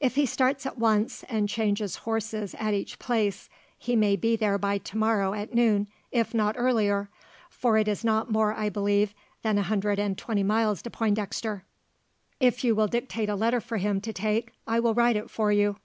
[0.00, 4.58] If he starts at once, and changes horses at each place, he may be there
[4.58, 7.08] by tomorrow at noon, if not earlier;
[7.48, 11.62] for it is not more, I believe, than a hundred and twenty miles to Pointdexter.
[12.40, 15.52] If you will dictate a letter for him to take, I will write it for
[15.52, 15.76] you."